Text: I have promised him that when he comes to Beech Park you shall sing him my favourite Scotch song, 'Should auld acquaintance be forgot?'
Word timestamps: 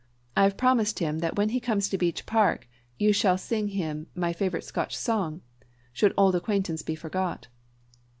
I 0.35 0.41
have 0.45 0.57
promised 0.57 0.97
him 0.97 1.19
that 1.19 1.35
when 1.35 1.49
he 1.49 1.59
comes 1.59 1.87
to 1.89 1.97
Beech 1.99 2.25
Park 2.25 2.67
you 2.97 3.13
shall 3.13 3.37
sing 3.37 3.67
him 3.67 4.07
my 4.15 4.33
favourite 4.33 4.63
Scotch 4.63 4.97
song, 4.97 5.41
'Should 5.93 6.15
auld 6.17 6.33
acquaintance 6.35 6.81
be 6.81 6.95
forgot?' 6.95 7.49